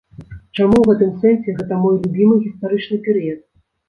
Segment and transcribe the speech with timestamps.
[0.57, 3.39] Чаму ў гэтым сэнсе гэта мой любімы гістарычны перыяд?